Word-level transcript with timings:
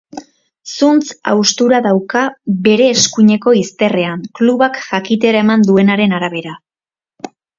Zuntz 0.77 1.09
haustura 1.31 1.81
dauka 1.87 2.23
bere 2.69 2.87
eskuineko 2.95 3.53
izterrean, 3.59 4.25
klubak 4.39 4.81
jakitera 4.89 5.45
eman 5.47 5.67
duenaren 5.71 6.19
arabera. 6.21 6.57